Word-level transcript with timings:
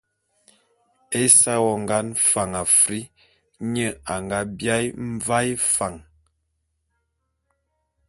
Ésa 1.21 1.53
wongan 1.65 2.07
Fan 2.29 2.51
Afr, 2.63 2.91
nye 3.71 3.87
a 4.13 4.15
nga 4.23 4.39
biaé 4.57 4.85
Mvaé 5.15 5.49
Fan. 5.73 5.95